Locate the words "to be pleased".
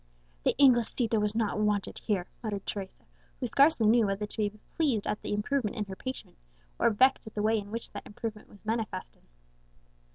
4.25-5.05